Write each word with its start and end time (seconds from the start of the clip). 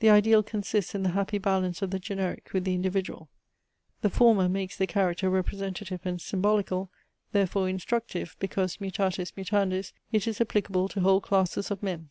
The 0.00 0.10
ideal 0.10 0.42
consists 0.42 0.94
in 0.94 1.04
the 1.04 1.12
happy 1.16 1.38
balance 1.38 1.80
of 1.80 1.90
the 1.90 1.98
generic 1.98 2.50
with 2.52 2.64
the 2.64 2.74
individual. 2.74 3.30
The 4.02 4.10
former 4.10 4.46
makes 4.46 4.76
the 4.76 4.86
character 4.86 5.30
representative 5.30 6.02
and 6.04 6.20
symbolical, 6.20 6.90
therefore 7.32 7.70
instructive; 7.70 8.36
because, 8.38 8.76
mutatis 8.76 9.32
mutandis, 9.38 9.94
it 10.12 10.28
is 10.28 10.38
applicable 10.38 10.90
to 10.90 11.00
whole 11.00 11.22
classes 11.22 11.70
of 11.70 11.82
men. 11.82 12.10